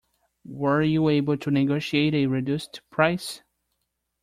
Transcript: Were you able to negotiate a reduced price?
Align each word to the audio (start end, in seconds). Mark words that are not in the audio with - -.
Were 0.47 0.81
you 0.81 1.09
able 1.09 1.37
to 1.37 1.51
negotiate 1.51 2.15
a 2.15 2.25
reduced 2.25 2.81
price? 2.89 3.43